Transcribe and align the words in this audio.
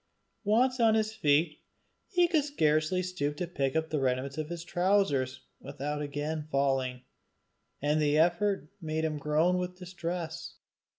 Once 0.45 0.79
on 0.79 0.95
his 0.95 1.13
feet, 1.13 1.59
he 2.09 2.27
could 2.27 2.43
scarcely 2.43 3.03
stoop 3.03 3.37
to 3.37 3.45
pick 3.45 3.75
up 3.75 3.91
his 3.91 4.01
remnant 4.01 4.35
of 4.39 4.47
trowsers 4.65 5.41
without 5.59 6.01
again 6.01 6.47
falling, 6.51 7.03
and 7.83 8.01
the 8.01 8.17
effort 8.17 8.71
made 8.81 9.05
him 9.05 9.19
groan 9.19 9.59
with 9.59 9.77
distress. 9.77 10.55